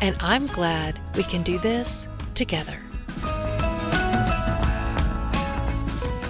[0.00, 2.78] and I'm glad we can do this together.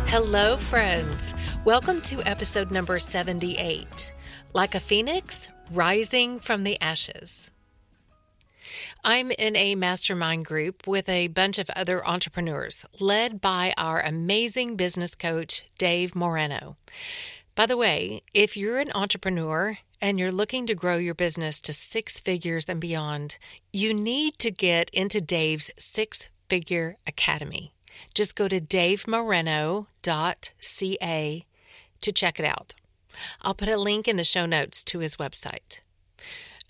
[0.08, 1.34] Hello, friends.
[1.64, 4.12] Welcome to episode number 78
[4.52, 7.50] Like a Phoenix Rising from the Ashes.
[9.04, 14.76] I'm in a mastermind group with a bunch of other entrepreneurs led by our amazing
[14.76, 16.76] business coach, Dave Moreno.
[17.54, 21.72] By the way, if you're an entrepreneur and you're looking to grow your business to
[21.72, 23.38] six figures and beyond,
[23.72, 27.72] you need to get into Dave's Six Figure Academy.
[28.12, 31.46] Just go to davemoreno.ca
[32.00, 32.74] to check it out.
[33.42, 35.82] I'll put a link in the show notes to his website.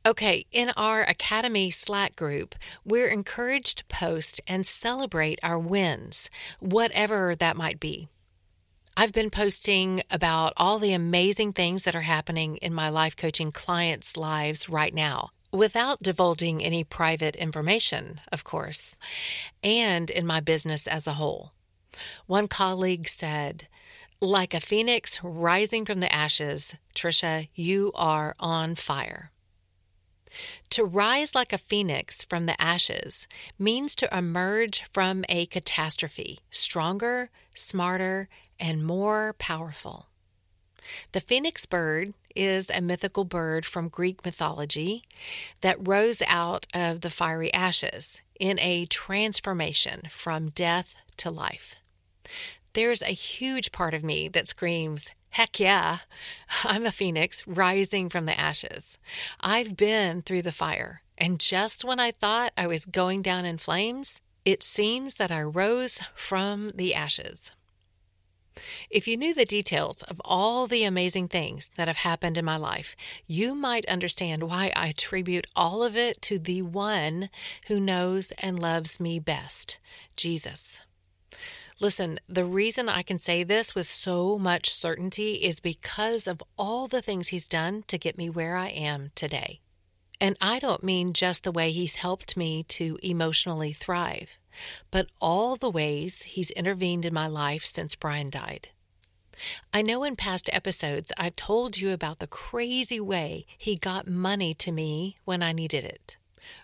[0.04, 2.54] Okay, in our Academy Slack group,
[2.84, 6.28] we're encouraged to post and celebrate our wins,
[6.60, 8.08] whatever that might be.
[8.94, 13.50] I've been posting about all the amazing things that are happening in my life coaching
[13.50, 18.98] clients' lives right now without divulging any private information, of course,
[19.64, 21.52] and in my business as a whole.
[22.26, 23.66] One colleague said,
[24.20, 29.30] like a phoenix rising from the ashes, Tricia, you are on fire.
[30.70, 33.26] To rise like a phoenix from the ashes
[33.58, 38.28] means to emerge from a catastrophe stronger, smarter,
[38.62, 40.06] and more powerful.
[41.10, 45.02] The phoenix bird is a mythical bird from Greek mythology
[45.60, 51.76] that rose out of the fiery ashes in a transformation from death to life.
[52.72, 55.98] There's a huge part of me that screams, Heck yeah,
[56.64, 58.98] I'm a phoenix rising from the ashes.
[59.40, 63.58] I've been through the fire, and just when I thought I was going down in
[63.58, 67.52] flames, it seems that I rose from the ashes.
[68.90, 72.56] If you knew the details of all the amazing things that have happened in my
[72.56, 72.96] life,
[73.26, 77.30] you might understand why I attribute all of it to the one
[77.68, 79.78] who knows and loves me best
[80.16, 80.80] Jesus.
[81.80, 86.86] Listen, the reason I can say this with so much certainty is because of all
[86.86, 89.61] the things He's done to get me where I am today.
[90.20, 94.38] And I don't mean just the way He's helped me to emotionally thrive
[94.90, 98.68] but all the ways He's intervened in my life since Brian died.
[99.72, 104.54] I know in past episodes I've told you about the crazy way He got money
[104.54, 106.16] to me when I needed it.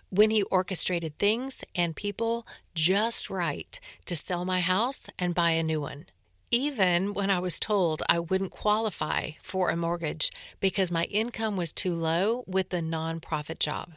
[0.09, 2.45] When He orchestrated things and people
[2.75, 6.05] just right to sell my house and buy a new one.
[6.51, 11.71] Even when I was told I wouldn't qualify for a mortgage because my income was
[11.71, 13.91] too low with the nonprofit job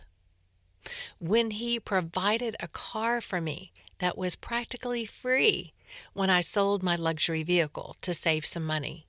[1.19, 5.73] when he provided a car for me that was practically free
[6.13, 9.07] when I sold my luxury vehicle to save some money.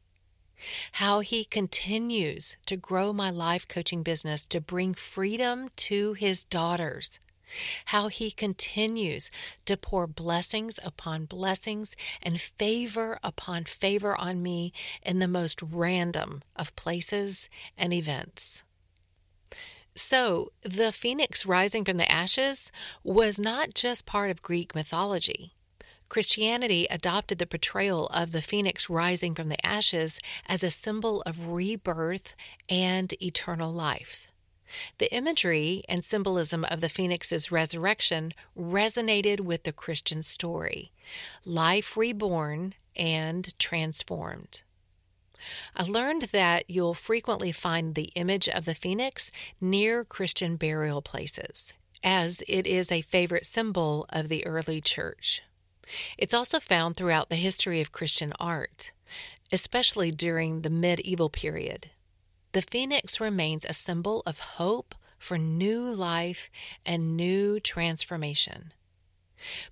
[0.93, 7.19] How he continues to grow my life coaching business to bring freedom to his daughters.
[7.85, 9.29] How he continues
[9.65, 16.41] to pour blessings upon blessings and favor upon favor on me in the most random
[16.55, 18.63] of places and events.
[19.95, 22.71] So, the phoenix rising from the ashes
[23.03, 25.53] was not just part of Greek mythology.
[26.09, 31.47] Christianity adopted the portrayal of the phoenix rising from the ashes as a symbol of
[31.47, 32.35] rebirth
[32.69, 34.32] and eternal life.
[34.97, 40.91] The imagery and symbolism of the phoenix's resurrection resonated with the Christian story
[41.45, 44.61] life reborn and transformed.
[45.75, 51.73] I learned that you'll frequently find the image of the phoenix near Christian burial places,
[52.03, 55.41] as it is a favorite symbol of the early church.
[56.17, 58.91] It's also found throughout the history of Christian art,
[59.51, 61.89] especially during the medieval period.
[62.53, 66.51] The phoenix remains a symbol of hope for new life
[66.85, 68.73] and new transformation.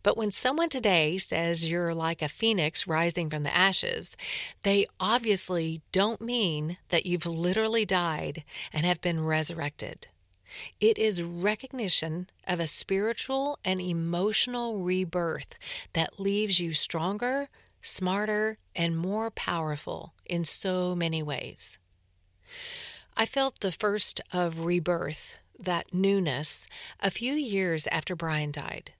[0.01, 4.17] But when someone today says you're like a phoenix rising from the ashes,
[4.63, 8.43] they obviously don't mean that you've literally died
[8.73, 10.07] and have been resurrected.
[10.79, 15.55] It is recognition of a spiritual and emotional rebirth
[15.93, 17.47] that leaves you stronger,
[17.83, 21.77] smarter, and more powerful in so many ways.
[23.15, 26.67] I felt the first of rebirth, that newness,
[26.99, 28.93] a few years after Brian died.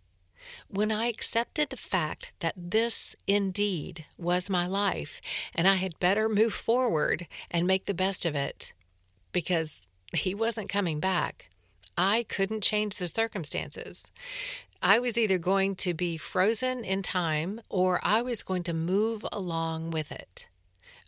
[0.68, 5.22] When I accepted the fact that this indeed was my life
[5.56, 8.74] and I had better move forward and make the best of it
[9.32, 11.50] because he wasn't coming back,
[11.98, 14.10] I couldn't change the circumstances.
[14.82, 19.24] I was either going to be frozen in time or I was going to move
[19.32, 20.50] along with it.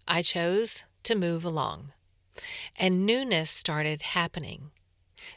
[0.08, 1.92] I chose to move along.
[2.78, 4.72] And newness started happening.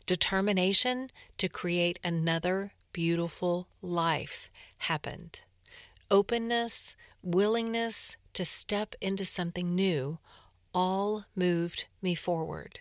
[0.06, 5.42] Determination to create another beautiful life happened.
[6.10, 10.18] Openness, willingness to step into something new
[10.72, 12.80] all moved me forward.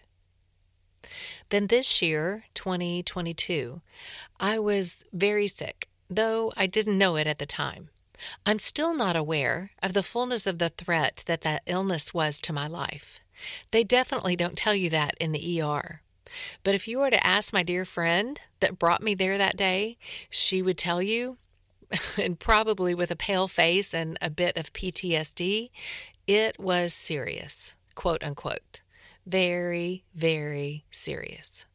[1.50, 3.82] Then this year, 2022,
[4.40, 7.90] I was very sick, though I didn't know it at the time.
[8.46, 12.54] I'm still not aware of the fullness of the threat that that illness was to
[12.54, 13.22] my life.
[13.72, 16.02] They definitely don't tell you that in the ER.
[16.64, 19.98] But if you were to ask my dear friend that brought me there that day,
[20.30, 21.38] she would tell you,
[22.22, 25.70] and probably with a pale face and a bit of PTSD,
[26.28, 28.82] it was serious, quote unquote.
[29.26, 31.66] Very, very serious.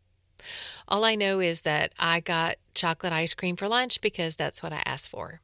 [0.88, 4.72] All I know is that I got chocolate ice cream for lunch because that's what
[4.72, 5.40] I asked for.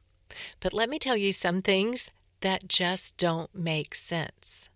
[0.59, 2.11] But let me tell you some things
[2.41, 4.69] that just don't make sense.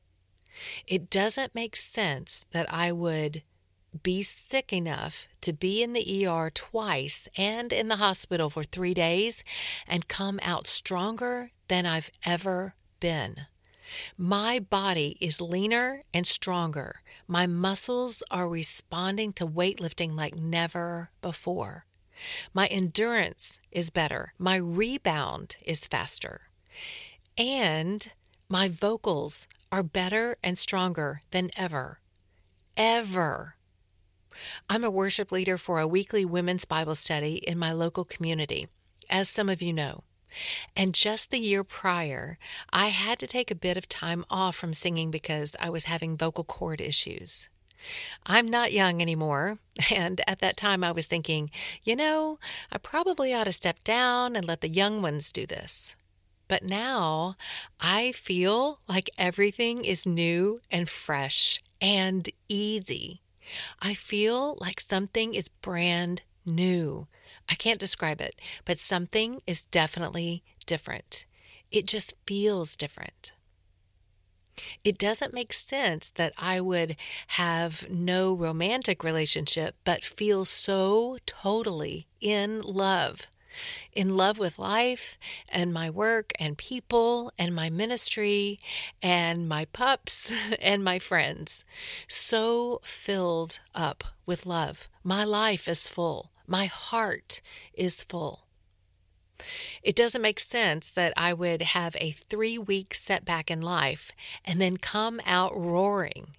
[0.87, 3.43] It doesn't make sense that I would
[4.03, 8.93] be sick enough to be in the ER twice and in the hospital for three
[8.93, 9.43] days
[9.87, 13.47] and come out stronger than I've ever been.
[14.17, 17.01] My body is leaner and stronger.
[17.27, 21.85] My muscles are responding to weightlifting like never before.
[22.53, 24.33] My endurance is better.
[24.37, 26.49] My rebound is faster.
[27.37, 28.11] And
[28.47, 31.99] my vocals are better and stronger than ever.
[32.75, 33.55] Ever.
[34.69, 38.67] I'm a worship leader for a weekly women's Bible study in my local community,
[39.09, 40.03] as some of you know.
[40.75, 42.37] And just the year prior,
[42.71, 46.17] I had to take a bit of time off from singing because I was having
[46.17, 47.49] vocal cord issues.
[48.25, 49.59] I'm not young anymore,
[49.91, 51.49] and at that time I was thinking,
[51.83, 52.39] you know,
[52.71, 55.95] I probably ought to step down and let the young ones do this.
[56.51, 57.37] But now
[57.79, 63.21] I feel like everything is new and fresh and easy.
[63.81, 67.07] I feel like something is brand new.
[67.47, 71.25] I can't describe it, but something is definitely different.
[71.71, 73.31] It just feels different.
[74.83, 82.07] It doesn't make sense that I would have no romantic relationship but feel so totally
[82.19, 83.27] in love
[83.93, 85.17] in love with life
[85.49, 88.59] and my work and people and my ministry
[89.01, 91.63] and my pups and my friends.
[92.07, 94.89] So filled up with love.
[95.03, 96.31] My life is full.
[96.47, 97.41] My heart
[97.73, 98.45] is full.
[99.81, 104.11] It doesn't make sense that I would have a three week setback in life
[104.45, 106.35] and then come out roaring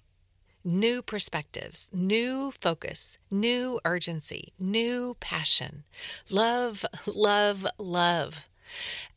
[0.63, 5.83] new perspectives, new focus, new urgency, new passion.
[6.29, 8.47] Love, love, love.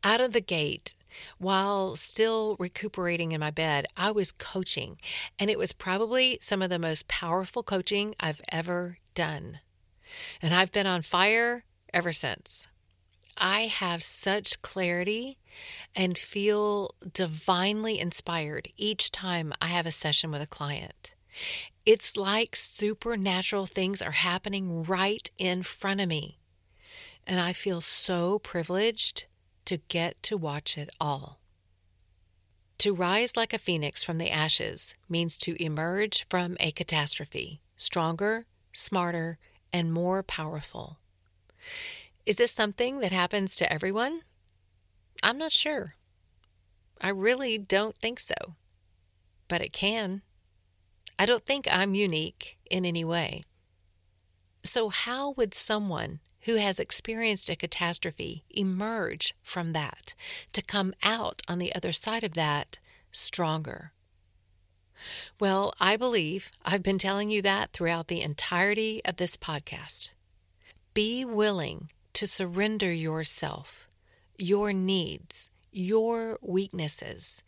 [0.02, 0.94] Out of the gate,
[1.38, 4.98] while still recuperating in my bed, I was coaching,
[5.38, 9.60] and it was probably some of the most powerful coaching I've ever done.
[10.42, 12.68] And I've been on fire ever since.
[13.38, 15.38] I have such clarity
[15.94, 21.15] and feel divinely inspired each time I have a session with a client.
[21.84, 26.38] It's like supernatural things are happening right in front of me.
[27.26, 29.26] And I feel so privileged
[29.66, 31.40] to get to watch it all.
[32.78, 38.46] To rise like a phoenix from the ashes means to emerge from a catastrophe stronger,
[38.72, 39.38] smarter,
[39.72, 40.98] and more powerful.
[42.24, 44.22] Is this something that happens to everyone?
[45.22, 45.94] I'm not sure.
[47.00, 48.34] I really don't think so.
[49.48, 50.22] But it can.
[51.18, 53.42] I don't think I'm unique in any way.
[54.62, 60.14] So, how would someone who has experienced a catastrophe emerge from that
[60.52, 62.78] to come out on the other side of that
[63.10, 63.92] stronger?
[65.40, 70.10] Well, I believe I've been telling you that throughout the entirety of this podcast.
[70.94, 73.88] Be willing to surrender yourself,
[74.38, 77.42] your needs, your weaknesses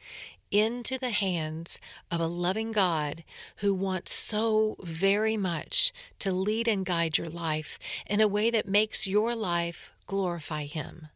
[0.50, 3.25] into the hands of a loving God
[3.57, 8.69] who wants so very much to lead and guide your life in a way that
[8.69, 11.09] makes your life glorify Him.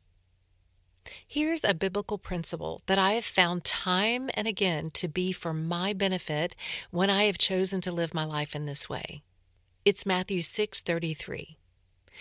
[1.27, 5.93] Here's a biblical principle that I have found time and again to be for my
[5.93, 6.55] benefit
[6.91, 9.23] when I have chosen to live my life in this way.
[9.85, 11.57] It's Matthew 6:33.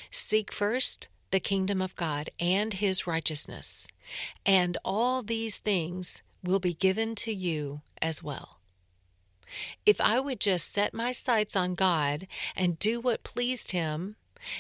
[0.10, 3.88] Seek first the kingdom of God and his righteousness,
[4.46, 8.60] and all these things will be given to you as well.
[9.86, 14.16] If I would just set my sights on God and do what pleased Him,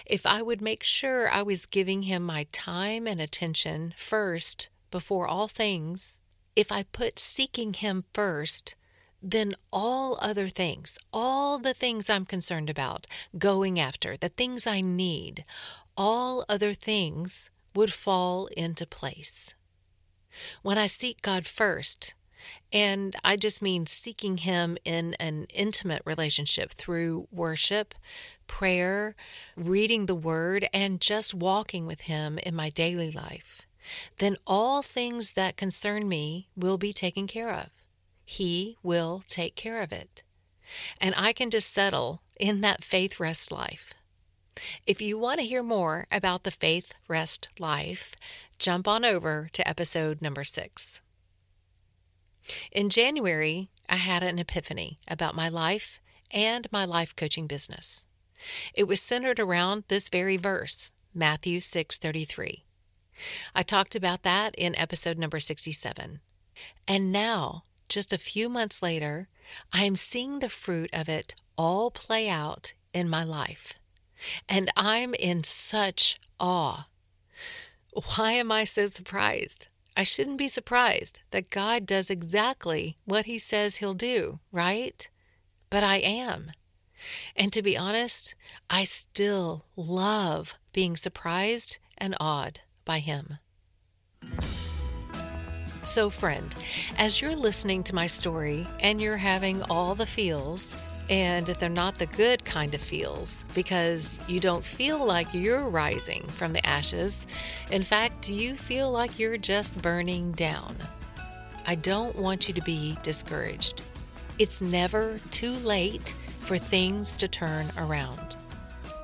[0.06, 5.28] if I would make sure I was giving Him my time and attention first before
[5.28, 6.20] all things,
[6.56, 8.76] if I put seeking Him first,
[9.22, 13.08] then all other things, all the things I'm concerned about,
[13.38, 15.46] going after, the things I need,
[15.96, 19.56] all other things would fall into place.
[20.62, 22.14] When I seek God first,
[22.74, 27.94] and I just mean seeking Him in an intimate relationship through worship,
[28.48, 29.16] prayer,
[29.56, 33.68] reading the Word, and just walking with Him in my daily life,
[34.18, 37.70] then all things that concern me will be taken care of.
[38.26, 40.24] He will take care of it.
[41.00, 43.94] And I can just settle in that faith rest life.
[44.86, 48.15] If you want to hear more about the faith rest life,
[48.60, 51.01] jump on over to episode number six.
[52.72, 56.01] In January, I had an epiphany about my life
[56.34, 58.06] and my life coaching business.
[58.74, 62.63] It was centered around this very verse, Matthew 6:33.
[63.53, 66.22] I talked about that in episode number 67.
[66.88, 69.27] And now, just a few months later,
[69.72, 73.74] I am seeing the fruit of it all play out in my life.
[74.48, 76.86] And I'm in such awe.
[78.16, 79.68] Why am I so surprised?
[79.96, 85.10] I shouldn't be surprised that God does exactly what He says He'll do, right?
[85.70, 86.51] But I am.
[87.36, 88.36] And to be honest,
[88.70, 93.40] I still love being surprised and awed by Him.
[95.84, 96.56] So, friend,
[96.98, 100.78] as you're listening to my story and you're having all the feels,
[101.12, 106.25] and they're not the good kind of feels because you don't feel like you're rising
[106.30, 107.27] from the ashes.
[107.70, 110.77] In fact, you feel like you're just burning down.
[111.68, 113.82] I don't want you to be discouraged.
[114.39, 118.38] It's never too late for things to turn around.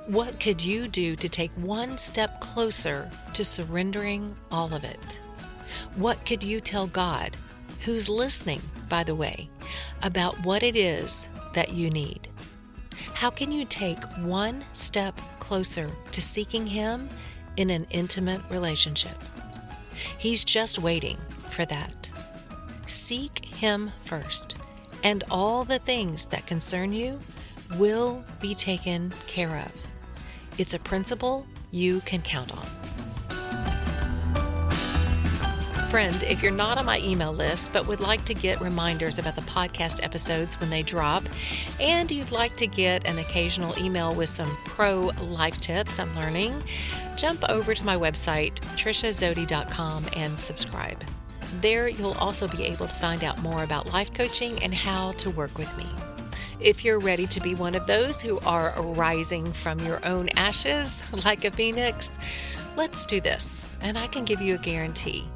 [0.08, 5.22] What could you do to take one step closer to surrendering all of it?
[5.98, 7.36] What could you tell God,
[7.82, 9.50] who's listening, by the way,
[10.04, 12.30] about what it is that you need?
[13.16, 17.10] How can you take one step closer to seeking Him
[17.56, 19.18] in an intimate relationship?
[20.20, 21.18] He's just waiting
[21.50, 22.12] for that.
[22.86, 24.56] Seek Him first,
[25.04, 27.20] and all the things that concern you
[27.76, 29.88] will be taken care of.
[30.60, 32.77] It's a principle you can count on.
[35.88, 39.38] Friend, if you're not on my email list but would like to get reminders about
[39.38, 41.24] the podcast episodes when they drop,
[41.80, 46.62] and you'd like to get an occasional email with some pro life tips I'm learning,
[47.16, 51.02] jump over to my website, triciazody.com, and subscribe.
[51.62, 55.30] There, you'll also be able to find out more about life coaching and how to
[55.30, 55.88] work with me.
[56.60, 61.14] If you're ready to be one of those who are rising from your own ashes
[61.26, 62.20] like a phoenix,
[62.76, 65.30] let's do this, and I can give you a guarantee.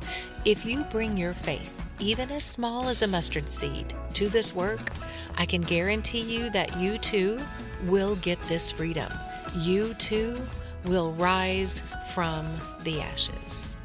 [0.44, 4.92] If you bring your faith, even as small as a mustard seed, to this work,
[5.38, 7.40] I can guarantee you that you too
[7.84, 9.12] will get this freedom.
[9.56, 10.44] You too
[10.84, 12.48] will rise from
[12.84, 13.76] the ashes.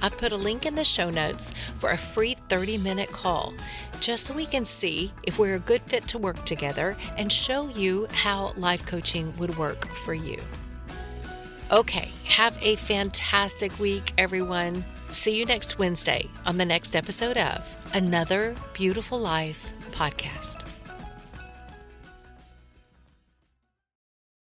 [0.00, 3.52] I've put a link in the show notes for a free 30 minute call
[4.00, 7.68] just so we can see if we're a good fit to work together and show
[7.68, 10.42] you how life coaching would work for you.
[11.70, 14.82] Okay, have a fantastic week, everyone.
[15.26, 20.75] See you next Wednesday on the next episode of Another Beautiful Life podcast.